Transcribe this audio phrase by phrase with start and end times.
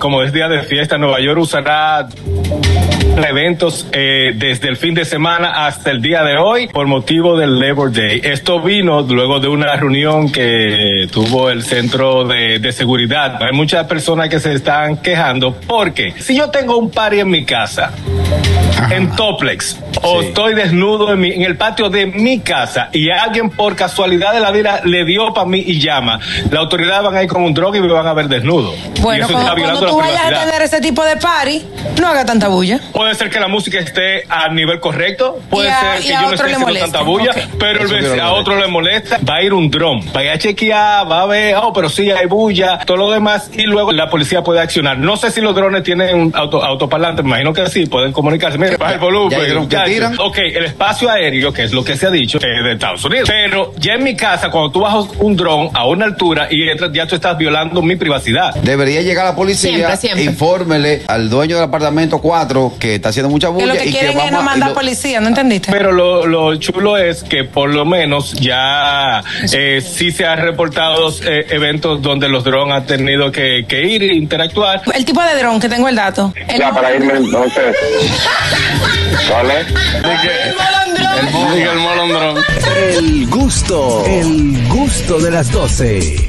[0.00, 2.08] como es día de fiesta, Nueva York usará
[3.16, 7.58] eventos eh, desde el fin de semana hasta el día de hoy por motivo del
[7.58, 8.20] Labor Day.
[8.24, 13.42] Esto vino luego de una reunión que tuvo el Centro de, de Seguridad.
[13.42, 17.44] Hay muchas personas que se están quejando porque si yo tengo un party en mi
[17.44, 17.92] casa,
[18.90, 20.28] en Toplex, o Sí.
[20.28, 24.40] estoy desnudo en, mi- en el patio de mi casa y alguien por casualidad de
[24.40, 26.18] la vida le dio para mí y llama,
[26.50, 28.72] la autoridad van a ir con un droga y me van a ver desnudo.
[29.00, 31.62] Bueno, cuando, cuando tú vayas a tener ese tipo de party,
[32.00, 32.80] no haga tanta bulla.
[33.00, 36.20] Puede ser que la música esté a nivel correcto, puede a- ser que a yo
[36.20, 36.86] no otro esté le haciendo molesta.
[36.98, 39.18] tanta bulla, pero el Eso vec- que no a otro le molesta.
[39.26, 41.88] Va a ir un dron, va a ir a chequear, va a ver, oh, pero
[41.88, 44.98] sí hay bulla, todo lo demás, y luego la policía puede accionar.
[44.98, 48.58] No sé si los drones tienen un auto, autoparlante, me imagino que sí, pueden comunicarse.
[48.58, 49.30] Mira, baja el volumen.
[49.48, 49.88] Ya muchachos.
[49.88, 50.14] tiran.
[50.20, 53.30] Ok, el espacio aéreo, que es lo que se ha dicho, es de Estados Unidos.
[53.30, 56.90] Pero ya en mi casa, cuando tú bajas un dron a una altura y entras,
[56.92, 58.54] ya tú estás violando mi privacidad.
[58.56, 60.24] Debería llegar la policía, Siempre, siempre.
[60.24, 63.92] infórmele al dueño del apartamento 4 que está haciendo mucha Que bulla lo que y
[63.92, 65.70] quieren que es no mandar policía, ¿no entendiste?
[65.70, 71.12] Pero lo, lo chulo es que por lo menos ya eh, sí se han reportado
[71.24, 74.82] eh, eventos donde los drones han tenido que, que ir e interactuar.
[74.94, 76.32] el tipo de dron que tengo el dato.
[76.48, 77.76] El Ya, para irme entonces.
[79.28, 79.66] ¿Cuál es?
[81.68, 82.44] El molondrón.
[82.88, 86.28] El gusto, el gusto de las 12.